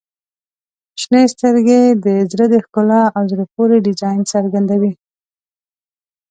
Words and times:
•شنې 1.01 1.23
سترګې 1.33 1.81
د 2.05 2.07
زړه 2.31 2.45
د 2.53 2.55
ښکلا 2.65 3.03
او 3.15 3.23
زړه 3.31 3.45
پورې 3.55 3.83
ډیزاین 3.87 4.21
څرګندوي. 4.33 4.93